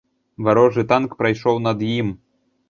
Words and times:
Варожы 0.47 0.85
танк 0.93 1.13
прайшоў 1.19 1.61
над 1.67 1.85
ім. 1.99 2.11